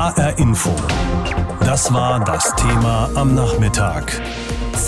[0.00, 0.70] HR Info.
[1.62, 4.10] Das war das Thema am Nachmittag.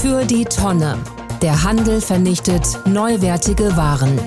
[0.01, 0.97] Für die Tonne.
[1.43, 4.19] Der Handel vernichtet neuwertige Waren.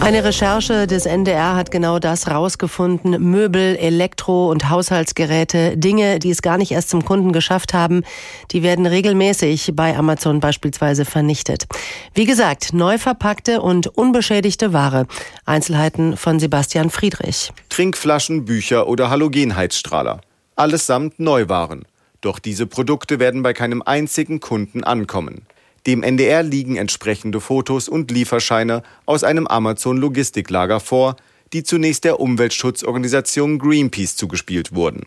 [0.00, 3.20] Eine Recherche des NDR hat genau das rausgefunden.
[3.30, 8.04] Möbel, Elektro- und Haushaltsgeräte, Dinge, die es gar nicht erst zum Kunden geschafft haben,
[8.52, 11.66] die werden regelmäßig bei Amazon beispielsweise vernichtet.
[12.14, 15.06] Wie gesagt, neu verpackte und unbeschädigte Ware.
[15.44, 17.52] Einzelheiten von Sebastian Friedrich.
[17.68, 20.20] Trinkflaschen, Bücher oder Halogenheizstrahler.
[20.54, 21.84] Allesamt Neuwaren.
[22.20, 25.42] Doch diese Produkte werden bei keinem einzigen Kunden ankommen.
[25.86, 31.16] Dem NDR liegen entsprechende Fotos und Lieferscheine aus einem Amazon-Logistiklager vor,
[31.52, 35.04] die zunächst der Umweltschutzorganisation Greenpeace zugespielt wurden.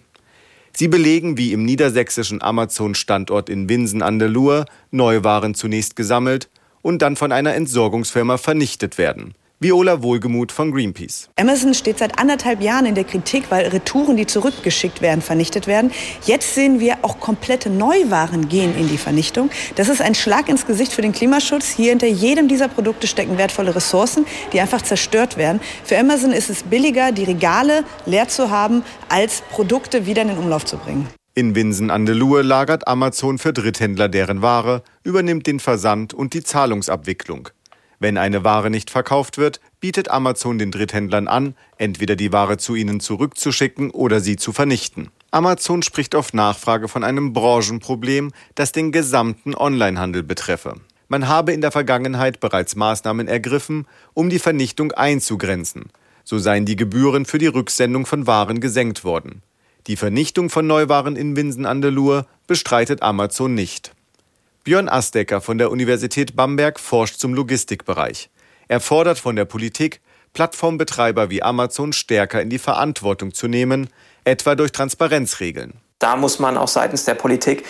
[0.73, 6.49] Sie belegen, wie im niedersächsischen Amazon-Standort in Winsen an der Luhr Neuwaren zunächst gesammelt
[6.81, 9.35] und dann von einer Entsorgungsfirma vernichtet werden.
[9.63, 11.29] Viola Wohlgemuth von Greenpeace.
[11.35, 15.91] Amazon steht seit anderthalb Jahren in der Kritik, weil Retouren, die zurückgeschickt werden, vernichtet werden.
[16.25, 19.51] Jetzt sehen wir, auch komplette Neuwaren gehen in die Vernichtung.
[19.76, 21.70] Das ist ein Schlag ins Gesicht für den Klimaschutz.
[21.70, 25.62] Hier hinter jedem dieser Produkte stecken wertvolle Ressourcen, die einfach zerstört werden.
[25.84, 30.37] Für Amazon ist es billiger, die Regale leer zu haben, als Produkte wieder in den
[30.39, 31.07] Umlauf zu bringen.
[31.35, 36.34] In Winsen an der Luhe lagert Amazon für Dritthändler deren Ware, übernimmt den Versand und
[36.34, 37.49] die Zahlungsabwicklung.
[38.02, 42.74] Wenn eine Ware nicht verkauft wird, bietet Amazon den Dritthändlern an, entweder die Ware zu
[42.74, 45.12] ihnen zurückzuschicken oder sie zu vernichten.
[45.30, 50.77] Amazon spricht auf Nachfrage von einem Branchenproblem, das den gesamten Onlinehandel betreffe.
[51.10, 53.85] Man habe in der Vergangenheit bereits Maßnahmen ergriffen,
[54.16, 55.91] um die Vernichtung einzugrenzen.
[56.24, 59.44] So seien die Gebühren für die Rücksendung von Waren gesenkt worden.
[59.85, 63.94] Die Vernichtung von Neuwaren in Winsen an der Luhr bestreitet Amazon nicht.
[64.63, 68.29] Björn Astecker von der Universität Bamberg forscht zum Logistikbereich.
[68.67, 70.01] Er fordert von der Politik,
[70.34, 73.89] Plattformbetreiber wie Amazon stärker in die Verantwortung zu nehmen,
[74.23, 77.63] etwa durch Transparenzregeln da muss man auch seitens der Politik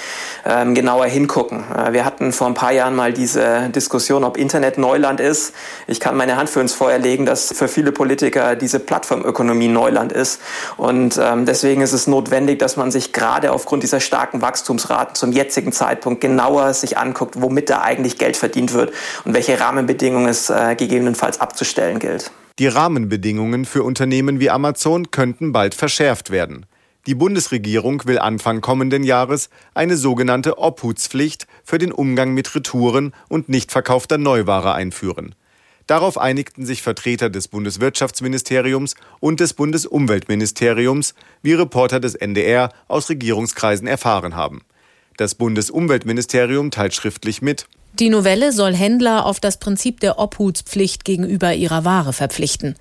[0.46, 1.64] ähm, genauer hingucken.
[1.76, 5.54] Äh, wir hatten vor ein paar Jahren mal diese Diskussion, ob Internet Neuland ist.
[5.88, 10.12] Ich kann meine Hand für uns Feuer legen, dass für viele Politiker diese Plattformökonomie Neuland
[10.12, 10.42] ist.
[10.78, 15.32] Und ähm, deswegen ist es notwendig, dass man sich gerade aufgrund dieser starken Wachstumsraten zum
[15.32, 18.94] jetzigen Zeitpunkt genauer sich anguckt, womit da eigentlich Geld verdient wird
[19.26, 22.32] und welche Rahmenbedingungen es äh, gegebenenfalls abzustellen gilt.
[22.60, 26.66] Die Rahmenbedingungen für Unternehmen wie Amazon könnten bald verschärft werden.
[27.08, 33.50] Die Bundesregierung will Anfang kommenden Jahres eine sogenannte Obhutspflicht für den Umgang mit Retouren und
[33.50, 35.34] nicht verkaufter Neuware einführen.
[35.88, 43.88] Darauf einigten sich Vertreter des Bundeswirtschaftsministeriums und des Bundesumweltministeriums, wie Reporter des NDR aus Regierungskreisen
[43.88, 44.62] erfahren haben.
[45.18, 47.68] Das Bundesumweltministerium teilt schriftlich mit,
[48.00, 52.76] die Novelle soll Händler auf das Prinzip der Obhutspflicht gegenüber ihrer Ware verpflichten.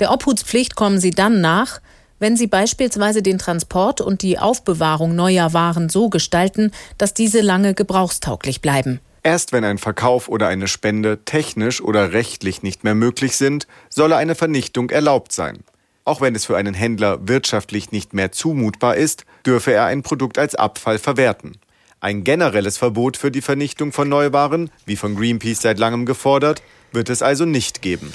[0.00, 1.80] Der Obhutspflicht kommen sie dann nach,
[2.20, 7.74] wenn Sie beispielsweise den Transport und die Aufbewahrung neuer Waren so gestalten, dass diese lange
[7.74, 9.00] gebrauchstauglich bleiben.
[9.22, 14.16] Erst wenn ein Verkauf oder eine Spende technisch oder rechtlich nicht mehr möglich sind, solle
[14.16, 15.58] eine Vernichtung erlaubt sein.
[16.04, 20.38] Auch wenn es für einen Händler wirtschaftlich nicht mehr zumutbar ist, dürfe er ein Produkt
[20.38, 21.58] als Abfall verwerten.
[22.00, 27.10] Ein generelles Verbot für die Vernichtung von Neuwaren, wie von Greenpeace seit langem gefordert, wird
[27.10, 28.12] es also nicht geben.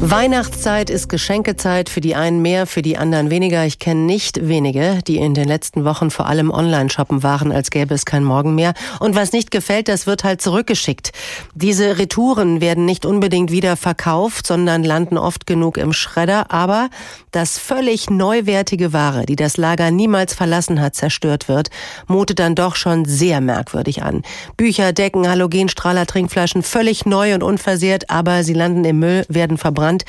[0.00, 3.66] Weihnachtszeit ist Geschenkezeit, für die einen mehr, für die anderen weniger.
[3.66, 7.70] Ich kenne nicht wenige, die in den letzten Wochen vor allem online shoppen waren, als
[7.70, 8.74] gäbe es kein Morgen mehr.
[9.00, 11.10] Und was nicht gefällt, das wird halt zurückgeschickt.
[11.54, 16.52] Diese Retouren werden nicht unbedingt wieder verkauft, sondern landen oft genug im Schredder.
[16.52, 16.90] Aber
[17.32, 21.70] dass völlig neuwertige Ware, die das Lager niemals verlassen hat, zerstört wird,
[22.06, 24.22] mutet dann doch schon sehr merkwürdig an.
[24.56, 29.87] Bücher, Decken, Halogenstrahler, Trinkflaschen, völlig neu und unversehrt, aber sie landen im Müll, werden verbrannt
[29.88, 30.04] Deutschland.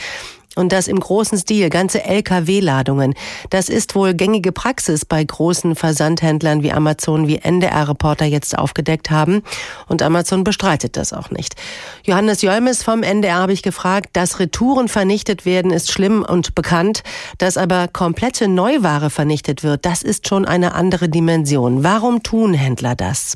[0.56, 3.14] Und das im großen Stil, ganze Lkw-Ladungen.
[3.52, 9.44] Das ist wohl gängige Praxis bei großen Versandhändlern wie Amazon, wie NDR-Reporter jetzt aufgedeckt haben.
[9.88, 11.56] Und Amazon bestreitet das auch nicht.
[12.04, 17.04] Johannes Jolmes vom NDR habe ich gefragt, dass Retouren vernichtet werden, ist schlimm und bekannt.
[17.38, 21.84] Dass aber komplette Neuware vernichtet wird, das ist schon eine andere Dimension.
[21.84, 23.36] Warum tun Händler das?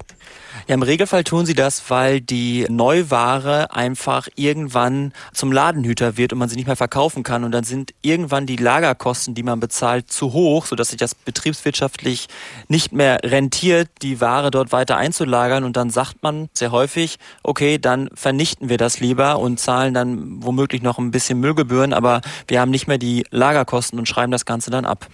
[0.67, 6.39] Ja, im Regelfall tun sie das, weil die Neuware einfach irgendwann zum Ladenhüter wird und
[6.39, 7.43] man sie nicht mehr verkaufen kann.
[7.43, 12.27] Und dann sind irgendwann die Lagerkosten, die man bezahlt, zu hoch, sodass sich das betriebswirtschaftlich
[12.69, 15.65] nicht mehr rentiert, die Ware dort weiter einzulagern.
[15.65, 20.43] Und dann sagt man sehr häufig, okay, dann vernichten wir das lieber und zahlen dann
[20.43, 24.45] womöglich noch ein bisschen Müllgebühren, aber wir haben nicht mehr die Lagerkosten und schreiben das
[24.45, 25.07] Ganze dann ab.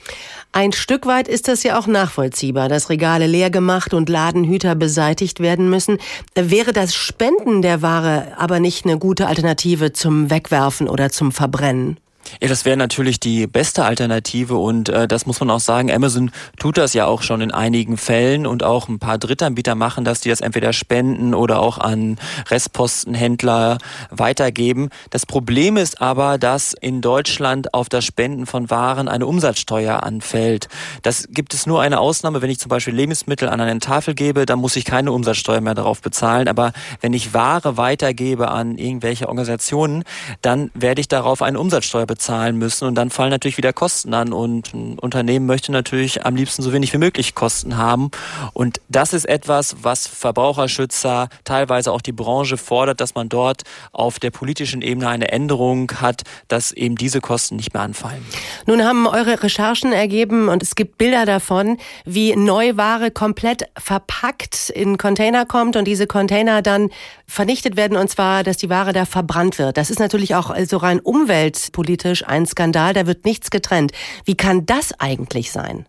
[0.51, 5.38] Ein Stück weit ist das ja auch nachvollziehbar, dass Regale leer gemacht und Ladenhüter beseitigt
[5.39, 5.97] werden müssen.
[6.35, 11.97] Wäre das Spenden der Ware aber nicht eine gute Alternative zum Wegwerfen oder zum Verbrennen?
[12.41, 15.91] Ja, das wäre natürlich die beste Alternative und äh, das muss man auch sagen.
[15.91, 20.05] Amazon tut das ja auch schon in einigen Fällen und auch ein paar Drittanbieter machen
[20.05, 22.17] das, die das entweder spenden oder auch an
[22.49, 23.79] Restpostenhändler
[24.11, 24.89] weitergeben.
[25.09, 30.69] Das Problem ist aber, dass in Deutschland auf das Spenden von Waren eine Umsatzsteuer anfällt.
[31.01, 34.45] Das gibt es nur eine Ausnahme, wenn ich zum Beispiel Lebensmittel an eine Tafel gebe,
[34.45, 36.47] dann muss ich keine Umsatzsteuer mehr darauf bezahlen.
[36.47, 40.03] Aber wenn ich Ware weitergebe an irgendwelche Organisationen,
[40.41, 44.33] dann werde ich darauf eine Umsatzsteuer bezahlen müssen und dann fallen natürlich wieder Kosten an
[44.33, 48.09] und ein Unternehmen möchte natürlich am liebsten so wenig wie möglich Kosten haben
[48.53, 53.61] und das ist etwas, was Verbraucherschützer, teilweise auch die Branche fordert, dass man dort
[53.91, 58.25] auf der politischen Ebene eine Änderung hat, dass eben diese Kosten nicht mehr anfallen.
[58.65, 64.97] Nun haben eure Recherchen ergeben und es gibt Bilder davon, wie Neuware komplett verpackt in
[64.97, 66.89] Container kommt und diese Container dann
[67.27, 69.77] vernichtet werden und zwar, dass die Ware da verbrannt wird.
[69.77, 73.91] Das ist natürlich auch so rein umweltpolitisch ein Skandal, da wird nichts getrennt.
[74.25, 75.85] Wie kann das eigentlich sein?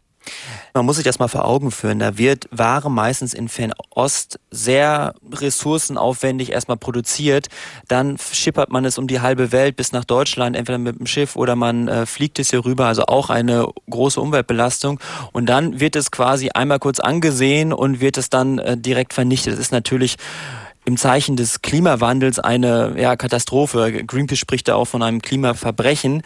[0.75, 1.99] Man muss sich das mal vor Augen führen.
[1.99, 7.49] Da wird Ware meistens in Fernost sehr ressourcenaufwendig erstmal produziert.
[7.89, 11.37] Dann schippert man es um die halbe Welt bis nach Deutschland, entweder mit dem Schiff
[11.37, 12.87] oder man äh, fliegt es hier rüber.
[12.87, 15.01] Also auch eine große Umweltbelastung.
[15.33, 19.55] Und dann wird es quasi einmal kurz angesehen und wird es dann äh, direkt vernichtet.
[19.55, 20.17] Das ist natürlich
[20.85, 24.05] im Zeichen des Klimawandels eine ja, Katastrophe.
[24.05, 26.23] Greenpeace spricht da auch von einem Klimaverbrechen.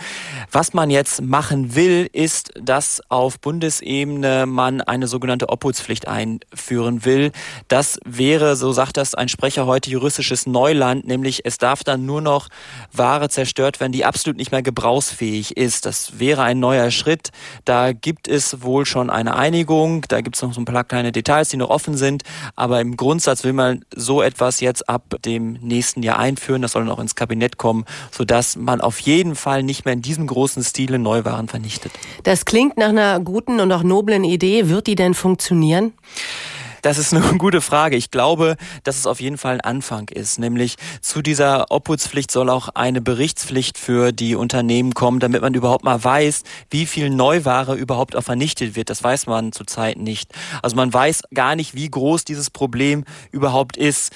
[0.53, 7.33] Was man jetzt machen will, ist, dass auf Bundesebene man eine sogenannte Obhutspflicht einführen will.
[7.69, 12.21] Das wäre, so sagt das ein Sprecher heute, juristisches Neuland, nämlich es darf dann nur
[12.21, 12.49] noch
[12.93, 15.85] Ware zerstört werden, die absolut nicht mehr gebrauchsfähig ist.
[15.85, 17.31] Das wäre ein neuer Schritt.
[17.65, 20.03] Da gibt es wohl schon eine Einigung.
[20.09, 22.23] Da gibt es noch so ein paar kleine Details, die noch offen sind.
[22.55, 26.63] Aber im Grundsatz will man so etwas das jetzt ab dem nächsten Jahr einführen.
[26.63, 30.03] Das soll dann auch ins Kabinett kommen, sodass man auf jeden Fall nicht mehr in
[30.03, 31.93] diesem großen Stile Neuwaren vernichtet.
[32.23, 34.69] Das klingt nach einer guten und auch noblen Idee.
[34.69, 35.93] Wird die denn funktionieren?
[36.85, 37.97] Das ist eine gute Frage.
[37.97, 40.39] Ich glaube, dass es auf jeden Fall ein Anfang ist.
[40.39, 45.85] Nämlich zu dieser Obhutspflicht soll auch eine Berichtspflicht für die Unternehmen kommen, damit man überhaupt
[45.85, 48.91] mal weiß, wie viel Neuware überhaupt auch vernichtet wird.
[48.91, 50.31] Das weiß man zurzeit nicht.
[50.63, 54.13] Also man weiß gar nicht, wie groß dieses Problem überhaupt ist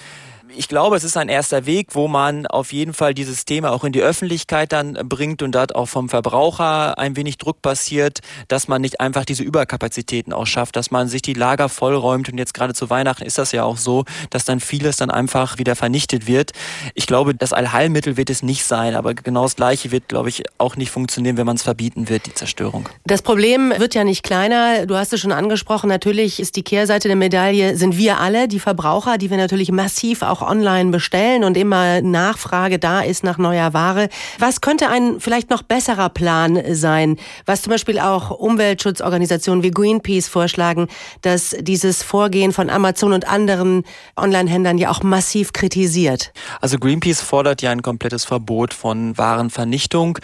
[0.57, 3.85] ich glaube, es ist ein erster Weg, wo man auf jeden Fall dieses Thema auch
[3.85, 8.69] in die Öffentlichkeit dann bringt und dort auch vom Verbraucher ein wenig Druck passiert, dass
[8.69, 12.55] man nicht einfach diese Überkapazitäten auch schafft, dass man sich die Lager vollräumt und jetzt
[12.55, 16.27] gerade zu Weihnachten ist das ja auch so, dass dann vieles dann einfach wieder vernichtet
[16.27, 16.53] wird.
[16.95, 20.45] Ich glaube, das Allheilmittel wird es nicht sein, aber genau das Gleiche wird, glaube ich,
[20.59, 22.89] auch nicht funktionieren, wenn man es verbieten wird, die Zerstörung.
[23.07, 24.87] Das Problem wird ja nicht kleiner.
[24.87, 25.89] Du hast es schon angesprochen.
[25.89, 30.23] Natürlich ist die Kehrseite der Medaille, sind wir alle, die Verbraucher, die wir natürlich massiv
[30.23, 34.09] auch auch online bestellen und immer Nachfrage da ist nach neuer Ware.
[34.39, 40.29] Was könnte ein vielleicht noch besserer Plan sein, was zum Beispiel auch Umweltschutzorganisationen wie Greenpeace
[40.29, 40.89] vorschlagen,
[41.23, 43.85] dass dieses Vorgehen von Amazon und anderen
[44.17, 46.33] Online-Händlern ja auch massiv kritisiert?
[46.61, 50.19] Also Greenpeace fordert ja ein komplettes Verbot von Warenvernichtung.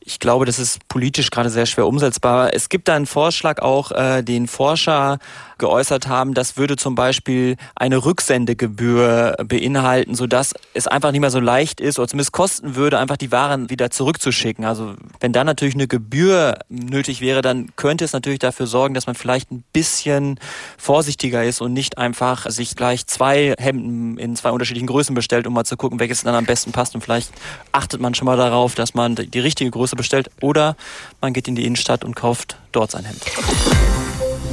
[0.00, 2.54] Ich glaube, das ist politisch gerade sehr schwer umsetzbar.
[2.54, 5.18] Es gibt da einen Vorschlag auch, äh, den Forscher
[5.60, 11.38] geäußert haben, das würde zum Beispiel eine Rücksendegebühr beinhalten, sodass es einfach nicht mehr so
[11.38, 14.64] leicht ist oder zumindest kosten würde, einfach die Waren wieder zurückzuschicken.
[14.64, 19.06] Also wenn dann natürlich eine Gebühr nötig wäre, dann könnte es natürlich dafür sorgen, dass
[19.06, 20.40] man vielleicht ein bisschen
[20.76, 25.52] vorsichtiger ist und nicht einfach sich gleich zwei Hemden in zwei unterschiedlichen Größen bestellt, um
[25.52, 26.94] mal zu gucken, welches dann am besten passt.
[26.94, 27.30] Und vielleicht
[27.70, 30.74] achtet man schon mal darauf, dass man die richtige Größe bestellt oder
[31.20, 33.99] man geht in die Innenstadt und kauft dort sein Hemd.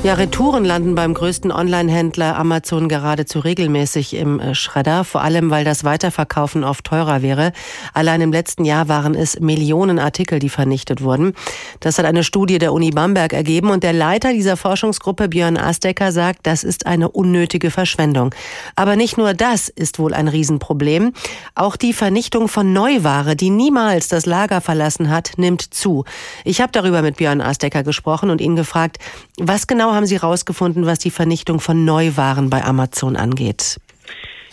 [0.08, 5.66] Ja, Retouren landen beim größten Online-Händler Amazon geradezu regelmäßig im äh, Schredder, vor allem weil
[5.66, 7.52] das Weiterverkaufen oft teurer wäre.
[7.94, 11.34] Allein im letzten Jahr waren es Millionen Artikel, die vernichtet wurden.
[11.82, 16.14] Das hat eine Studie der Uni Bamberg ergeben und der Leiter dieser Forschungsgruppe, Björn Astecker,
[16.14, 18.34] sagt, das ist eine unnötige Verschwendung.
[18.78, 21.12] Aber nicht nur das ist wohl ein Riesenproblem.
[21.54, 26.06] Auch die Vernichtung von Neuware, die niemals das Lager verlassen hat, nimmt zu.
[26.46, 29.00] Ich habe darüber mit Björn Astecker gesprochen und ihn gefragt,
[29.38, 33.78] was genau haben Sie herausgefunden, was die Vernichtung von Neuwaren bei Amazon angeht?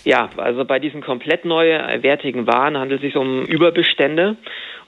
[0.04, 4.36] Ja, also bei diesen komplett neuwertigen Waren handelt es sich um Überbestände.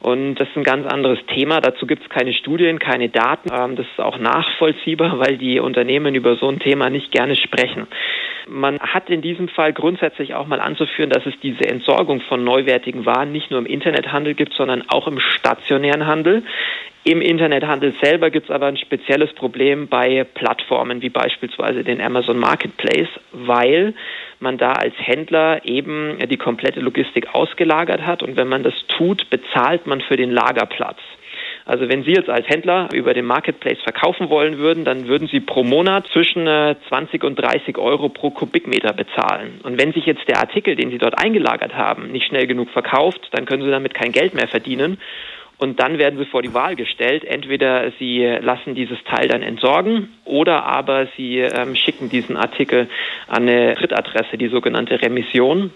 [0.01, 1.61] Und das ist ein ganz anderes Thema.
[1.61, 3.51] Dazu gibt es keine Studien, keine Daten.
[3.53, 7.87] Ähm, das ist auch nachvollziehbar, weil die Unternehmen über so ein Thema nicht gerne sprechen.
[8.49, 13.05] Man hat in diesem Fall grundsätzlich auch mal anzuführen, dass es diese Entsorgung von neuwertigen
[13.05, 16.45] Waren nicht nur im Internethandel gibt, sondern auch im stationären Handel.
[17.03, 22.39] Im Internethandel selber gibt es aber ein spezielles Problem bei Plattformen wie beispielsweise den Amazon
[22.39, 23.95] Marketplace, weil
[24.41, 28.23] man da als Händler eben die komplette Logistik ausgelagert hat.
[28.23, 30.99] Und wenn man das tut, bezahlt man für den Lagerplatz.
[31.67, 35.41] Also wenn Sie jetzt als Händler über den Marketplace verkaufen wollen würden, dann würden Sie
[35.41, 39.61] pro Monat zwischen 20 äh, und 30 Euro pro Kubikmeter bezahlen.
[39.65, 43.29] Und wenn sich jetzt der Artikel, den Sie dort eingelagert haben, nicht schnell genug verkauft,
[43.33, 44.99] dann können Sie damit kein Geld mehr verdienen.
[45.59, 47.25] Und dann werden sie vor die Wahl gestellt.
[47.25, 52.89] Entweder sie lassen dieses Teil dann entsorgen oder aber sie ähm, schicken diesen Artikel
[53.27, 55.71] an eine Drittadresse, die sogenannte Remission.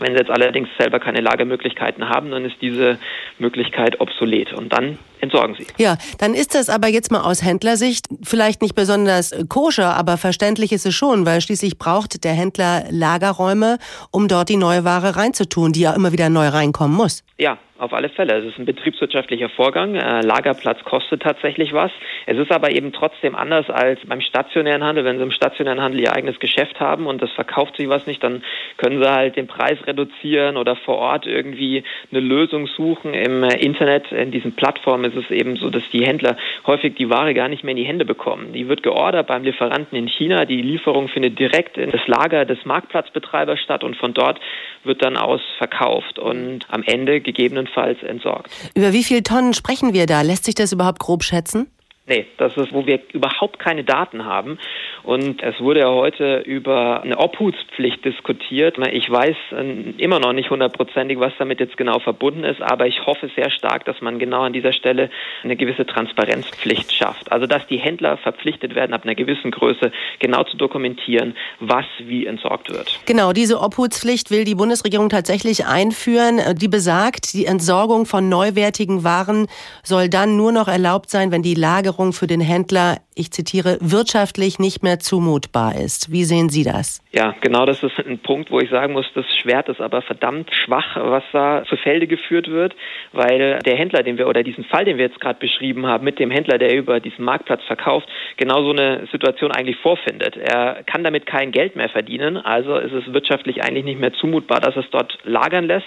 [0.00, 2.98] Wenn Sie jetzt allerdings selber keine Lagermöglichkeiten haben, dann ist diese
[3.38, 5.66] Möglichkeit obsolet und dann entsorgen Sie.
[5.78, 10.72] Ja, dann ist das aber jetzt mal aus Händlersicht vielleicht nicht besonders koscher, aber verständlich
[10.72, 13.78] ist es schon, weil schließlich braucht der Händler Lagerräume,
[14.10, 17.22] um dort die neue Ware reinzutun, die ja immer wieder neu reinkommen muss.
[17.38, 18.34] Ja, auf alle Fälle.
[18.38, 19.94] Es ist ein betriebswirtschaftlicher Vorgang.
[19.94, 21.92] Äh, Lagerplatz kostet tatsächlich was.
[22.26, 25.04] Es ist aber eben trotzdem anders als beim stationären Handel.
[25.04, 28.24] Wenn Sie im stationären Handel Ihr eigenes Geschäft haben und das verkauft sich was nicht,
[28.24, 28.42] dann
[28.78, 33.12] können Sie halt den Preis reduzieren oder vor Ort irgendwie eine Lösung suchen.
[33.12, 36.36] Im äh, Internet, in diesen Plattformen ist es eben so, dass die Händler
[36.66, 38.52] häufig die Ware gar nicht mehr in die Hände bekommen.
[38.54, 40.46] Die wird geordert beim Lieferanten in China.
[40.46, 44.40] Die Lieferung findet direkt in das Lager des Marktplatzbetreibers statt und von dort
[44.84, 48.50] wird dann aus verkauft und am Ende gegebenenfalls entsorgt.
[48.74, 50.22] Über wie viele Tonnen sprechen wir da?
[50.22, 51.66] Lässt sich das überhaupt grob schätzen?
[52.06, 54.58] Nee, das ist, wo wir überhaupt keine Daten haben.
[55.04, 58.76] Und es wurde ja heute über eine Obhutspflicht diskutiert.
[58.92, 63.06] Ich weiß äh, immer noch nicht hundertprozentig, was damit jetzt genau verbunden ist, aber ich
[63.06, 65.08] hoffe sehr stark, dass man genau an dieser Stelle
[65.42, 67.32] eine gewisse Transparenzpflicht schafft.
[67.32, 72.26] Also, dass die Händler verpflichtet werden, ab einer gewissen Größe genau zu dokumentieren, was wie
[72.26, 73.00] entsorgt wird.
[73.06, 76.38] Genau, diese Obhutspflicht will die Bundesregierung tatsächlich einführen.
[76.56, 79.46] Die besagt, die Entsorgung von neuwertigen Waren
[79.82, 83.78] soll dann nur noch erlaubt sein, wenn die Lage Verwässerung für den Händler, ich zitiere,
[83.80, 86.10] wirtschaftlich nicht mehr zumutbar ist.
[86.10, 87.00] Wie sehen Sie das?
[87.12, 90.50] Ja, genau das ist ein Punkt, wo ich sagen muss, das Schwert ist aber verdammt
[90.52, 92.74] schwach, was da zu Felde geführt wird,
[93.12, 96.18] weil der Händler, den wir oder diesen Fall, den wir jetzt gerade beschrieben haben, mit
[96.18, 100.36] dem Händler, der über diesen Marktplatz verkauft, genau so eine Situation eigentlich vorfindet.
[100.36, 104.60] Er kann damit kein Geld mehr verdienen, also ist es wirtschaftlich eigentlich nicht mehr zumutbar,
[104.60, 105.86] dass es dort lagern lässt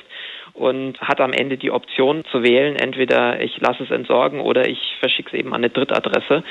[0.58, 4.96] und hat am Ende die Option zu wählen, entweder ich lasse es entsorgen oder ich
[5.00, 6.44] verschicke es eben an eine Drittadresse.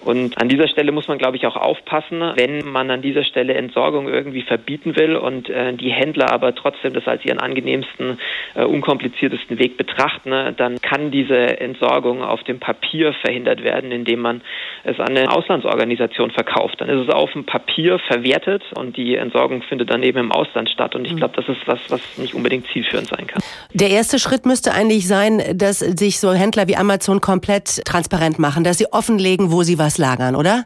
[0.00, 3.54] Und an dieser Stelle muss man, glaube ich, auch aufpassen, wenn man an dieser Stelle
[3.54, 8.18] Entsorgung irgendwie verbieten will und äh, die Händler aber trotzdem das als ihren angenehmsten,
[8.54, 14.20] äh, unkompliziertesten Weg betrachten, ne, dann kann diese Entsorgung auf dem Papier verhindert werden, indem
[14.20, 14.40] man
[14.84, 16.80] es an eine Auslandsorganisation verkauft.
[16.80, 20.70] Dann ist es auf dem Papier verwertet und die Entsorgung findet dann eben im Ausland
[20.70, 20.94] statt.
[20.94, 21.18] Und ich mhm.
[21.18, 23.42] glaube, das ist was, was nicht unbedingt zielführend sein kann.
[23.72, 28.64] Der erste Schritt müsste eigentlich sein, dass sich so Händler wie Amazon komplett transparent machen,
[28.64, 30.64] dass sie offenlegen, wo sie was lagern, oder?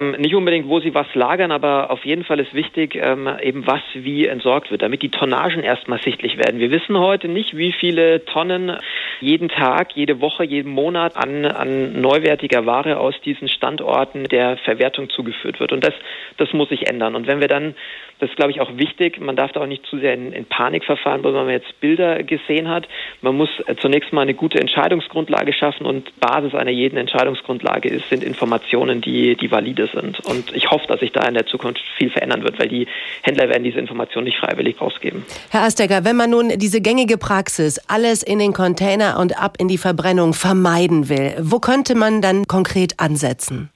[0.00, 3.66] Ähm, nicht unbedingt, wo sie was lagern, aber auf jeden Fall ist wichtig, ähm, eben
[3.66, 6.60] was wie entsorgt wird, damit die Tonnagen erstmal sichtlich werden.
[6.60, 8.76] Wir wissen heute nicht, wie viele Tonnen
[9.20, 15.10] jeden Tag, jede Woche, jeden Monat an, an neuwertiger Ware aus diesen Standorten der Verwertung
[15.10, 15.72] zugeführt wird.
[15.72, 15.94] Und das,
[16.36, 17.16] das muss sich ändern.
[17.16, 17.74] Und wenn wir dann,
[18.20, 20.44] das ist glaube ich auch wichtig, man darf da auch nicht zu sehr in, in
[20.44, 22.86] Panik verfahren, weil man jetzt Bilder gesehen hat.
[23.20, 23.50] Man muss
[23.80, 29.34] zunächst mal eine gute Entscheidungsgrundlage schaffen und Basis einer jeden Entscheidungsgrundlage ist, sind Informationen, die,
[29.34, 30.20] die valide sind.
[30.20, 32.86] Und ich hoffe, dass sich da in der Zukunft viel verändern wird, weil die
[33.22, 35.24] Händler werden diese Informationen nicht freiwillig rausgeben.
[35.50, 39.68] Herr Astegger, wenn man nun diese gängige Praxis, alles in den Container und ab in
[39.68, 43.70] die Verbrennung vermeiden will, wo könnte man dann konkret ansetzen?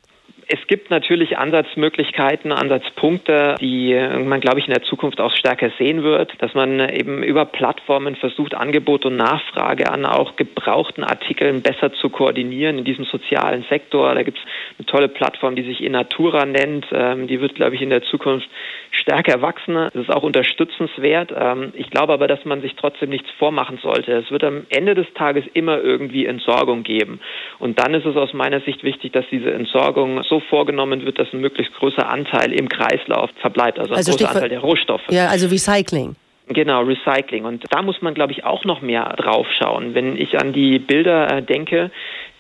[0.54, 6.02] Es gibt natürlich Ansatzmöglichkeiten, Ansatzpunkte, die man, glaube ich, in der Zukunft auch stärker sehen
[6.02, 11.94] wird, dass man eben über Plattformen versucht, Angebot und Nachfrage an auch gebrauchten Artikeln besser
[11.94, 14.14] zu koordinieren in diesem sozialen Sektor.
[14.14, 14.44] Da gibt es
[14.78, 16.85] eine tolle Plattform, die sich Inatura nennt.
[16.92, 18.47] Ähm, die wird, glaube ich, in der Zukunft
[18.90, 19.75] stärker wachsen.
[19.75, 21.32] Das ist auch unterstützenswert.
[21.35, 24.12] Ähm, ich glaube aber, dass man sich trotzdem nichts vormachen sollte.
[24.12, 27.21] Es wird am Ende des Tages immer irgendwie Entsorgung geben.
[27.59, 31.32] Und dann ist es aus meiner Sicht wichtig, dass diese Entsorgung so vorgenommen wird, dass
[31.32, 35.02] ein möglichst großer Anteil im Kreislauf verbleibt, also ein also großer Anteil der Rohstoffe.
[35.11, 36.16] Ja, also Recycling.
[36.49, 37.44] Genau, Recycling.
[37.44, 39.94] Und da muss man, glaube ich, auch noch mehr drauf schauen.
[39.94, 41.90] Wenn ich an die Bilder äh, denke,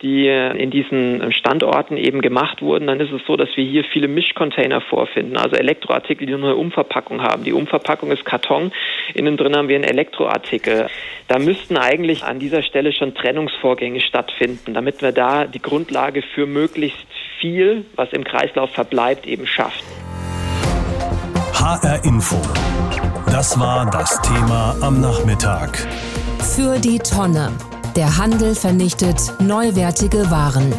[0.02, 3.84] die äh, in diesen Standorten eben gemacht wurden, dann ist es so, dass wir hier
[3.84, 7.44] viele Mischcontainer vorfinden, also Elektroartikel, die nur eine Umverpackung haben.
[7.44, 8.72] Die Umverpackung ist Karton,
[9.14, 10.88] innen drin haben wir einen Elektroartikel.
[11.28, 16.46] Da müssten eigentlich an dieser Stelle schon Trennungsvorgänge stattfinden, damit wir da die Grundlage für
[16.46, 17.06] möglichst
[17.42, 19.84] viel, was im Kreislauf verbleibt, eben schaffen.
[21.52, 22.40] HR Info.
[23.26, 25.76] Das war das Thema am Nachmittag.
[26.54, 27.50] Für die Tonne.
[27.96, 30.72] Der Handel vernichtet neuwertige Waren.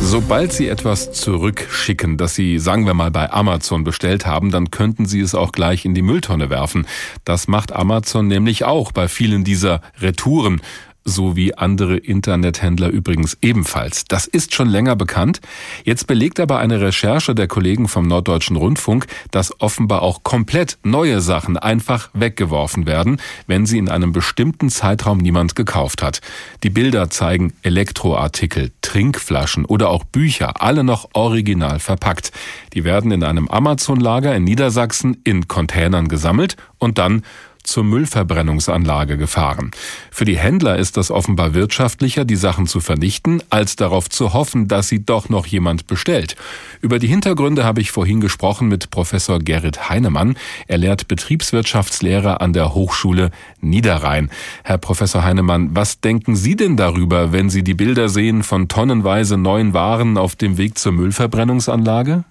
[0.00, 5.06] Sobald Sie etwas zurückschicken, das Sie, sagen wir mal, bei Amazon bestellt haben, dann könnten
[5.06, 6.86] Sie es auch gleich in die Mülltonne werfen.
[7.24, 10.60] Das macht Amazon nämlich auch bei vielen dieser Retouren
[11.04, 14.04] so wie andere Internethändler übrigens ebenfalls.
[14.06, 15.40] Das ist schon länger bekannt.
[15.84, 21.20] Jetzt belegt aber eine Recherche der Kollegen vom Norddeutschen Rundfunk, dass offenbar auch komplett neue
[21.20, 26.20] Sachen einfach weggeworfen werden, wenn sie in einem bestimmten Zeitraum niemand gekauft hat.
[26.62, 32.32] Die Bilder zeigen Elektroartikel, Trinkflaschen oder auch Bücher, alle noch original verpackt.
[32.72, 37.22] Die werden in einem Amazon-Lager in Niedersachsen in Containern gesammelt und dann
[37.64, 39.72] zur Müllverbrennungsanlage gefahren.
[40.10, 44.68] Für die Händler ist das offenbar wirtschaftlicher, die Sachen zu vernichten, als darauf zu hoffen,
[44.68, 46.36] dass sie doch noch jemand bestellt.
[46.80, 50.36] Über die Hintergründe habe ich vorhin gesprochen mit Professor Gerrit Heinemann.
[50.68, 53.30] Er lehrt Betriebswirtschaftslehre an der Hochschule
[53.60, 54.30] Niederrhein.
[54.62, 59.38] Herr Professor Heinemann, was denken Sie denn darüber, wenn Sie die Bilder sehen von tonnenweise
[59.38, 62.24] neuen Waren auf dem Weg zur Müllverbrennungsanlage?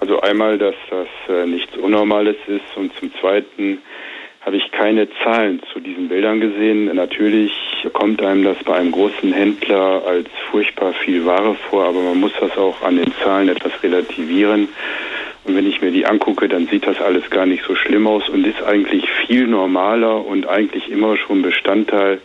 [0.00, 3.78] Also einmal, dass das äh, nichts Unnormales ist und zum Zweiten,
[4.44, 6.94] habe ich keine Zahlen zu diesen Bildern gesehen.
[6.94, 7.52] Natürlich
[7.94, 12.32] kommt einem das bei einem großen Händler als furchtbar viel Ware vor, aber man muss
[12.38, 14.68] das auch an den Zahlen etwas relativieren.
[15.44, 18.28] Und wenn ich mir die angucke, dann sieht das alles gar nicht so schlimm aus
[18.28, 22.20] und ist eigentlich viel normaler und eigentlich immer schon Bestandteil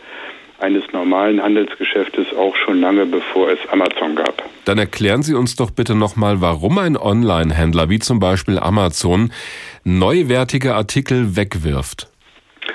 [0.58, 4.42] eines normalen Handelsgeschäftes auch schon lange bevor es Amazon gab.
[4.66, 9.32] Dann erklären Sie uns doch bitte nochmal, warum ein Online-Händler wie zum Beispiel Amazon
[9.84, 12.09] neuwertige Artikel wegwirft.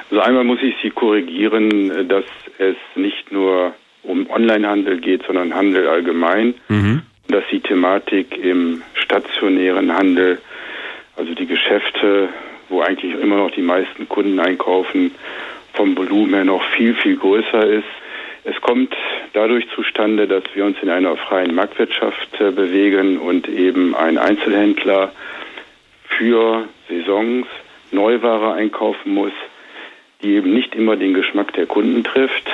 [0.09, 2.25] Also einmal muss ich Sie korrigieren, dass
[2.57, 6.53] es nicht nur um Onlinehandel geht, sondern Handel allgemein.
[6.67, 7.01] Mhm.
[7.27, 10.39] Dass die Thematik im stationären Handel,
[11.15, 12.29] also die Geschäfte,
[12.69, 15.11] wo eigentlich immer noch die meisten Kunden einkaufen,
[15.73, 17.87] vom Volumen her noch viel, viel größer ist.
[18.43, 18.95] Es kommt
[19.33, 25.11] dadurch zustande, dass wir uns in einer freien Marktwirtschaft äh, bewegen und eben ein Einzelhändler
[26.07, 27.47] für Saisons
[27.91, 29.31] Neuware einkaufen muss,
[30.25, 32.49] die eben nicht immer den Geschmack der Kunden trifft.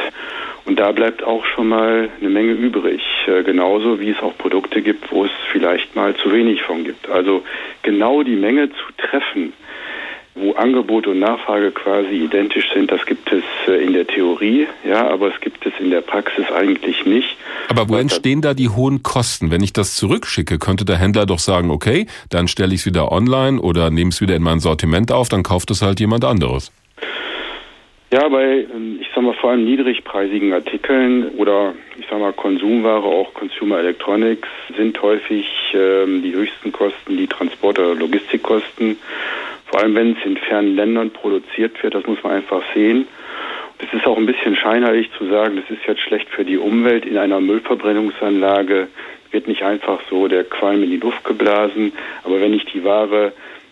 [0.66, 3.02] Und da bleibt auch schon mal eine Menge übrig.
[3.26, 7.10] Äh, genauso wie es auch Produkte gibt, wo es vielleicht mal zu wenig von gibt.
[7.10, 7.44] Also
[7.82, 9.54] genau die Menge zu treffen,
[10.36, 15.10] wo Angebot und Nachfrage quasi identisch sind, das gibt es äh, in der Theorie, ja,
[15.10, 17.36] aber es gibt es in der Praxis eigentlich nicht.
[17.68, 19.52] Aber wo entstehen da die hohen Kosten?
[19.52, 23.12] Wenn ich das zurückschicke, könnte der Händler doch sagen, okay, dann stelle ich es wieder
[23.12, 26.72] online oder nehme es wieder in mein Sortiment auf, dann kauft es halt jemand anderes.
[28.14, 33.06] Ja, bei, ähm, ich sag mal, vor allem niedrigpreisigen Artikeln oder ich sag mal Konsumware,
[33.06, 38.98] auch Consumer Electronics, sind häufig ähm, die höchsten Kosten die Transport- oder Logistikkosten.
[39.68, 43.08] Vor allem, wenn es in fernen Ländern produziert wird, das muss man einfach sehen.
[43.78, 47.06] Es ist auch ein bisschen scheinheilig zu sagen, das ist jetzt schlecht für die Umwelt.
[47.06, 48.90] In einer Müllverbrennungsanlage
[49.32, 51.94] wird nicht einfach so der Qualm in die Luft geblasen.
[52.26, 53.32] Aber wenn ich die Ware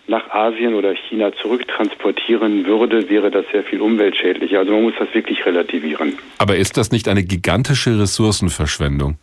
[0.10, 4.60] nach Asien oder China zurücktransportieren würde, wäre das sehr viel umweltschädlicher.
[4.60, 6.18] Also man muss das wirklich relativieren.
[6.40, 9.18] Aber ist das nicht eine gigantische Ressourcenverschwendung?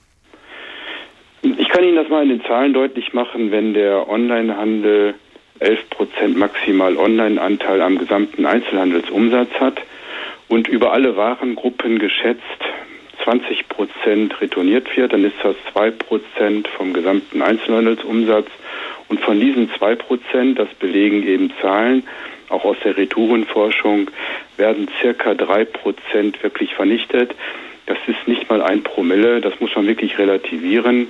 [1.42, 5.14] Ich kann Ihnen das mal in den Zahlen deutlich machen, wenn der Onlinehandel
[5.58, 9.80] 11 Prozent maximal Online-Anteil am gesamten Einzelhandelsumsatz hat
[10.48, 12.42] und über alle Warengruppen geschätzt
[13.24, 18.46] 20 Prozent retourniert wird, dann ist das 2 Prozent vom gesamten Einzelhandelsumsatz
[19.08, 22.04] und von diesen zwei Prozent, das belegen eben Zahlen,
[22.48, 24.10] auch aus der Retourenforschung,
[24.56, 27.34] werden circa drei Prozent wirklich vernichtet.
[27.86, 31.08] Das ist nicht mal ein Promille, das muss man wirklich relativieren.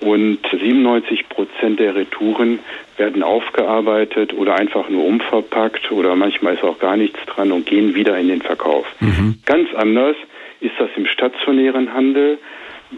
[0.00, 2.58] Und 97 Prozent der Retouren
[2.96, 7.94] werden aufgearbeitet oder einfach nur umverpackt oder manchmal ist auch gar nichts dran und gehen
[7.94, 8.86] wieder in den Verkauf.
[9.00, 9.38] Mhm.
[9.46, 10.16] Ganz anders
[10.60, 12.38] ist das im stationären Handel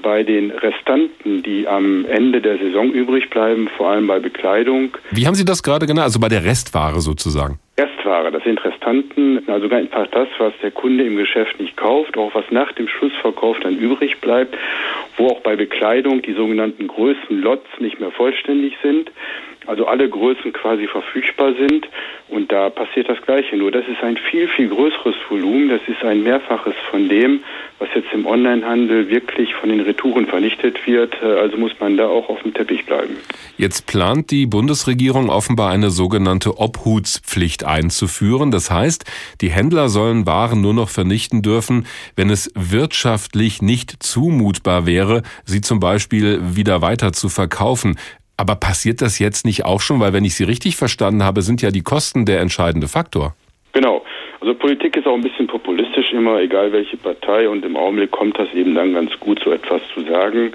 [0.02, 4.96] bei den Restanten, die am Ende der Saison übrig bleiben, vor allem bei Bekleidung.
[5.10, 6.04] Wie haben Sie das gerade genannt?
[6.04, 7.58] Also bei der Restware sozusagen?
[7.78, 12.34] Restware, das sind Restanten, also einfach das, was der Kunde im Geschäft nicht kauft, auch
[12.34, 14.56] was nach dem Schlussverkauf dann übrig bleibt,
[15.18, 19.10] wo auch bei Bekleidung die sogenannten Größenlots nicht mehr vollständig sind
[19.68, 21.86] also alle Größen quasi verfügbar sind.
[22.30, 23.56] Und da passiert das Gleiche.
[23.56, 25.68] Nur das ist ein viel, viel größeres Volumen.
[25.68, 27.40] Das ist ein Mehrfaches von dem,
[27.78, 31.22] was jetzt im Onlinehandel wirklich von den Retouren vernichtet wird.
[31.22, 33.16] Also muss man da auch auf dem Teppich bleiben.
[33.56, 38.50] Jetzt plant die Bundesregierung offenbar eine sogenannte Obhutspflicht einzuführen.
[38.50, 39.04] Das heißt,
[39.40, 45.07] die Händler sollen Waren nur noch vernichten dürfen, wenn es wirtschaftlich nicht zumutbar wäre,
[45.44, 47.98] sie zum Beispiel wieder weiter zu verkaufen.
[48.36, 50.00] Aber passiert das jetzt nicht auch schon?
[50.00, 53.34] Weil wenn ich Sie richtig verstanden habe, sind ja die Kosten der entscheidende Faktor.
[53.72, 54.04] Genau.
[54.40, 57.48] Also Politik ist auch ein bisschen populistisch immer, egal welche Partei.
[57.48, 60.52] Und im Augenblick kommt das eben dann ganz gut, so etwas zu sagen.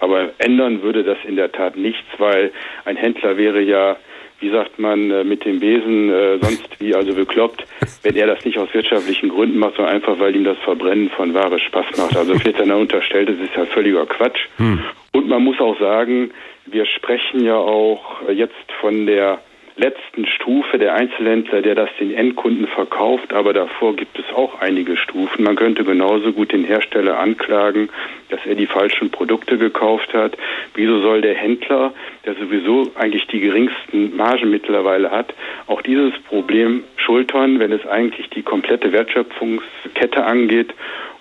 [0.00, 2.50] Aber ändern würde das in der Tat nichts, weil
[2.86, 3.96] ein Händler wäre ja
[4.40, 7.64] wie sagt man, äh, mit dem Besen äh, sonst wie also bekloppt,
[8.02, 11.34] wenn er das nicht aus wirtschaftlichen Gründen macht, sondern einfach, weil ihm das Verbrennen von
[11.34, 12.16] Ware Spaß macht.
[12.16, 14.40] Also wird dann unterstellt, das ist ja völliger Quatsch.
[14.56, 14.80] Hm.
[15.12, 16.30] Und man muss auch sagen,
[16.66, 19.38] wir sprechen ja auch jetzt von der
[19.76, 24.96] letzten Stufe der Einzelhändler, der das den Endkunden verkauft, aber davor gibt es auch einige
[24.96, 25.44] Stufen.
[25.44, 27.90] Man könnte genauso gut den Hersteller anklagen,
[28.30, 30.36] dass er die falschen Produkte gekauft hat.
[30.74, 31.92] Wieso soll der Händler,
[32.24, 35.34] der sowieso eigentlich die geringsten Margen mittlerweile hat,
[35.66, 40.72] auch dieses Problem schultern, wenn es eigentlich die komplette Wertschöpfungskette angeht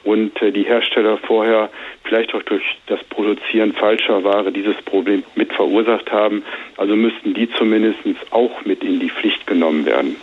[0.05, 1.69] und äh, die Hersteller vorher
[2.03, 6.43] vielleicht auch durch das Produzieren falscher Ware dieses Problem mit verursacht haben.
[6.77, 7.99] Also müssten die zumindest
[8.31, 10.15] auch mit in die Pflicht genommen werden.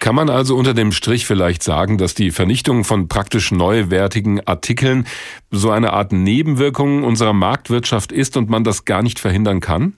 [0.00, 5.06] Kann man also unter dem Strich vielleicht sagen, dass die Vernichtung von praktisch neuwertigen Artikeln
[5.52, 9.94] so eine Art Nebenwirkung unserer Marktwirtschaft ist und man das gar nicht verhindern kann?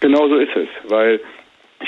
[0.00, 1.20] Genau so ist es, weil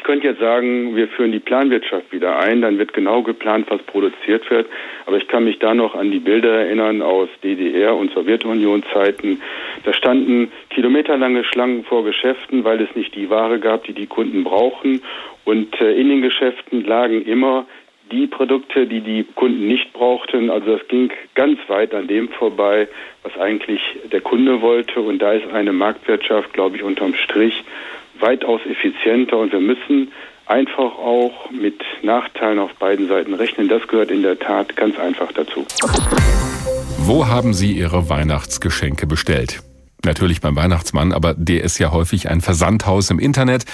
[0.05, 3.81] ich könnte jetzt sagen, wir führen die Planwirtschaft wieder ein, dann wird genau geplant, was
[3.85, 4.67] produziert wird.
[5.07, 9.41] Aber ich kann mich da noch an die Bilder erinnern aus DDR und Sowjetunion-Zeiten.
[9.83, 14.45] Da standen kilometerlange Schlangen vor Geschäften, weil es nicht die Ware gab, die die Kunden
[14.45, 15.01] brauchen.
[15.47, 17.65] Und äh, in den Geschäften lagen immer
[18.13, 20.51] die Produkte, die die Kunden nicht brauchten.
[20.51, 22.89] Also das ging ganz weit an dem vorbei,
[23.23, 23.81] was eigentlich
[24.13, 25.01] der Kunde wollte.
[25.01, 27.65] Und da ist eine Marktwirtschaft, glaube ich, unterm Strich
[28.21, 30.13] weitaus effizienter und wir müssen
[30.47, 33.69] einfach auch mit Nachteilen auf beiden Seiten rechnen.
[33.69, 35.67] Das gehört in der Tat ganz einfach dazu.
[36.99, 39.63] Wo haben Sie Ihre Weihnachtsgeschenke bestellt?
[40.05, 43.65] Natürlich beim Weihnachtsmann, aber der ist ja häufig ein Versandhaus im Internet,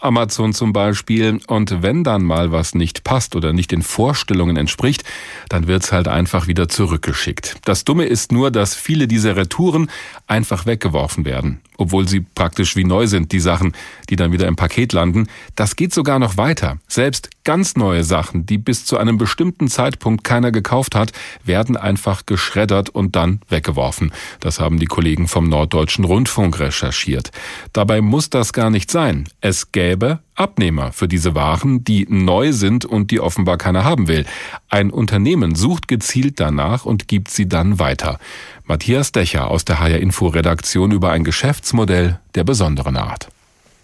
[0.00, 1.40] Amazon zum Beispiel.
[1.46, 5.04] Und wenn dann mal was nicht passt oder nicht den Vorstellungen entspricht,
[5.48, 7.56] dann wird's halt einfach wieder zurückgeschickt.
[7.64, 9.90] Das Dumme ist nur, dass viele dieser Retouren
[10.26, 13.72] einfach weggeworfen werden, obwohl sie praktisch wie neu sind, die Sachen,
[14.08, 15.28] die dann wieder im Paket landen.
[15.56, 16.78] Das geht sogar noch weiter.
[16.88, 21.12] Selbst ganz neue Sachen, die bis zu einem bestimmten Zeitpunkt keiner gekauft hat,
[21.44, 24.12] werden einfach geschreddert und dann weggeworfen.
[24.40, 27.30] Das haben die Kollegen vom Norddeutschen Rundfunk recherchiert.
[27.72, 29.28] Dabei muss das gar nicht sein.
[29.40, 29.89] Es gäbe
[30.34, 34.24] Abnehmer für diese Waren, die neu sind und die offenbar keiner haben will.
[34.68, 38.18] Ein Unternehmen sucht gezielt danach und gibt sie dann weiter.
[38.64, 43.28] Matthias Decher aus der HR Info Redaktion über ein Geschäftsmodell der besonderen Art.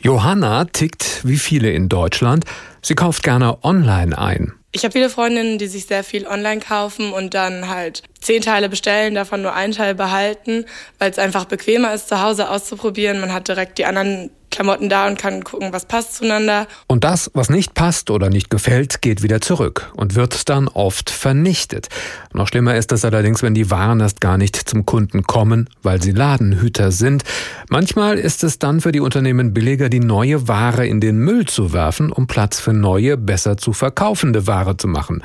[0.01, 2.45] Johanna tickt wie viele in Deutschland.
[2.83, 4.53] Sie kauft gerne online ein.
[4.77, 8.69] Ich habe viele Freundinnen, die sich sehr viel online kaufen und dann halt zehn Teile
[8.69, 10.67] bestellen, davon nur einen Teil behalten,
[10.99, 13.19] weil es einfach bequemer ist, zu Hause auszuprobieren.
[13.19, 16.67] Man hat direkt die anderen Klamotten da und kann gucken, was passt zueinander.
[16.87, 21.11] Und das, was nicht passt oder nicht gefällt, geht wieder zurück und wird dann oft
[21.11, 21.89] vernichtet.
[22.33, 26.01] Noch schlimmer ist es allerdings, wenn die Waren erst gar nicht zum Kunden kommen, weil
[26.01, 27.23] sie Ladenhüter sind.
[27.69, 31.75] Manchmal ist es dann für die Unternehmen billiger, die neue Ware in den Müll zu
[31.75, 35.23] werfen, um Platz für neue, besser zu verkaufende Ware zu machen.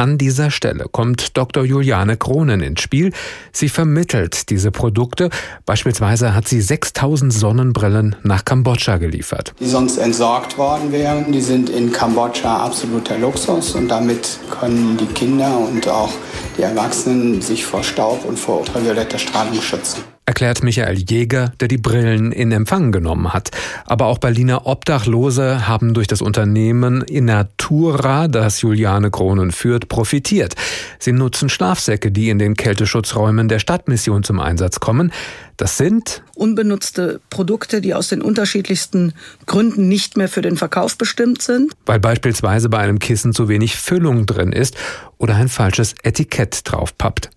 [0.00, 1.62] An dieser Stelle kommt Dr.
[1.62, 3.12] Juliane Kronen ins Spiel.
[3.52, 5.28] Sie vermittelt diese Produkte.
[5.66, 9.52] Beispielsweise hat sie 6000 Sonnenbrillen nach Kambodscha geliefert.
[9.60, 15.04] Die sonst entsorgt worden wären, die sind in Kambodscha absoluter Luxus und damit können die
[15.04, 16.14] Kinder und auch
[16.56, 21.76] die Erwachsenen sich vor Staub und vor ultravioletter Strahlung schützen erklärt Michael Jäger, der die
[21.76, 23.50] Brillen in Empfang genommen hat.
[23.84, 30.54] Aber auch Berliner Obdachlose haben durch das Unternehmen Inatura, das Juliane Kronen führt, profitiert.
[30.98, 35.12] Sie nutzen Schlafsäcke, die in den Kälteschutzräumen der Stadtmission zum Einsatz kommen.
[35.56, 39.14] Das sind unbenutzte Produkte, die aus den unterschiedlichsten
[39.46, 41.72] Gründen nicht mehr für den Verkauf bestimmt sind.
[41.86, 44.76] Weil beispielsweise bei einem Kissen zu wenig Füllung drin ist
[45.18, 47.30] oder ein falsches Etikett draufpappt.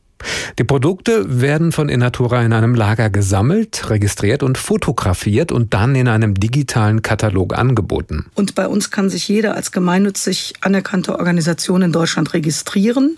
[0.59, 6.07] Die Produkte werden von Innatura in einem Lager gesammelt, registriert und fotografiert und dann in
[6.07, 8.25] einem digitalen Katalog angeboten.
[8.35, 13.17] Und bei uns kann sich jeder als gemeinnützig anerkannte Organisation in Deutschland registrieren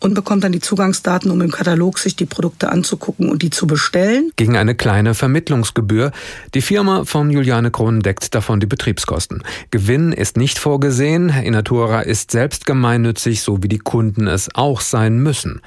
[0.00, 3.66] und bekommt dann die Zugangsdaten, um im Katalog sich die Produkte anzugucken und die zu
[3.66, 4.30] bestellen.
[4.36, 6.12] Gegen eine kleine Vermittlungsgebühr.
[6.54, 9.42] Die Firma von Juliane Krohn deckt davon die Betriebskosten.
[9.70, 11.30] Gewinn ist nicht vorgesehen.
[11.30, 15.60] Inatura ist selbst gemeinnützig, so wie die Kunden es auch sein müssen.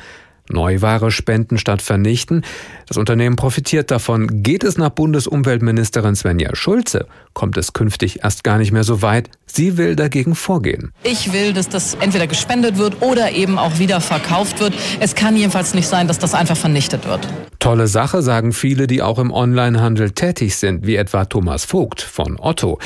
[0.51, 2.43] Neuware spenden statt vernichten.
[2.87, 4.43] Das Unternehmen profitiert davon.
[4.43, 9.29] Geht es nach Bundesumweltministerin Svenja Schulze, kommt es künftig erst gar nicht mehr so weit.
[9.45, 10.91] Sie will dagegen vorgehen.
[11.03, 14.73] Ich will, dass das entweder gespendet wird oder eben auch wieder verkauft wird.
[14.99, 17.27] Es kann jedenfalls nicht sein, dass das einfach vernichtet wird.
[17.59, 22.39] Tolle Sache, sagen viele, die auch im Onlinehandel tätig sind, wie etwa Thomas Vogt von
[22.39, 22.79] Otto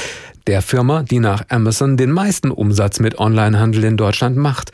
[0.48, 4.72] der Firma, die nach Amazon den meisten Umsatz mit Onlinehandel in Deutschland macht.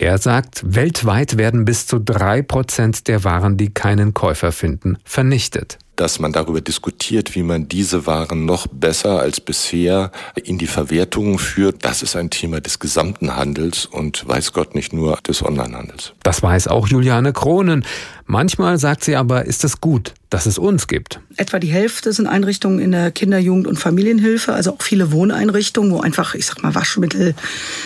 [0.00, 5.76] Er sagt, weltweit werden bis zu drei Prozent der Waren, die keinen Käufer finden, vernichtet.
[5.96, 10.10] dass man darüber diskutiert, wie man diese Waren noch besser als bisher
[10.42, 11.84] in die Verwertung führt.
[11.84, 16.14] Das ist ein Thema des gesamten Handels und weiß Gott nicht nur des Onlinehandels.
[16.22, 17.84] Das weiß auch Juliane Kronen.
[18.24, 21.20] Manchmal sagt sie aber, ist es gut, dass es uns gibt.
[21.36, 25.90] Etwa die Hälfte sind Einrichtungen in der Kinder-, Jugend- und Familienhilfe, also auch viele Wohneinrichtungen,
[25.90, 27.34] wo einfach, ich sag mal, Waschmittel,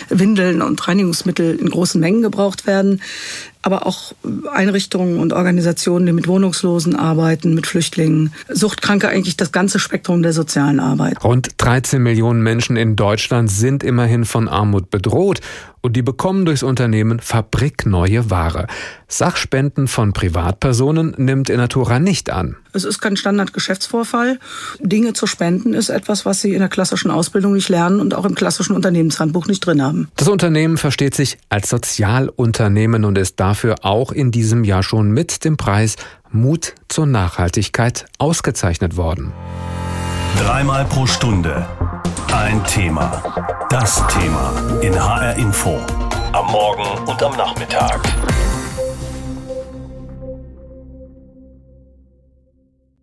[0.09, 3.01] Windeln und Reinigungsmittel in großen Mengen gebraucht werden
[3.65, 4.13] aber auch
[4.51, 10.33] Einrichtungen und Organisationen, die mit Wohnungslosen arbeiten, mit Flüchtlingen, Suchtkranke, eigentlich das ganze Spektrum der
[10.33, 11.23] sozialen Arbeit.
[11.23, 15.39] Rund 13 Millionen Menschen in Deutschland sind immerhin von Armut bedroht
[15.85, 18.65] und die bekommen durchs Unternehmen Fabrik neue Ware.
[19.07, 22.55] Sachspenden von Privatpersonen nimmt in Natura nicht an.
[22.73, 24.39] Es ist kein Standardgeschäftsvorfall.
[24.79, 28.25] Dinge zu spenden ist etwas, was Sie in der klassischen Ausbildung nicht lernen und auch
[28.25, 30.09] im klassischen Unternehmenshandbuch nicht drin haben.
[30.15, 35.45] Das Unternehmen versteht sich als Sozialunternehmen und ist dafür auch in diesem Jahr schon mit
[35.45, 35.97] dem Preis
[36.31, 39.31] Mut zur Nachhaltigkeit ausgezeichnet worden.
[40.37, 41.65] Dreimal pro Stunde
[42.33, 43.23] ein Thema.
[43.69, 45.79] Das Thema in HR Info.
[46.33, 47.99] Am Morgen und am Nachmittag.